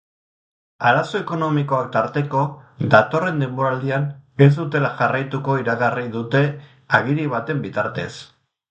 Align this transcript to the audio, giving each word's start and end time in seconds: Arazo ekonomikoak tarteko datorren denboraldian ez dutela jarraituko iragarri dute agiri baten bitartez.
Arazo 0.91 1.19
ekonomikoak 1.19 1.91
tarteko 1.95 2.41
datorren 2.95 3.45
denboraldian 3.45 4.09
ez 4.47 4.51
dutela 4.57 4.93
jarraituko 5.03 5.61
iragarri 5.67 6.11
dute 6.19 6.47
agiri 7.01 7.33
baten 7.39 7.67
bitartez. 7.69 8.13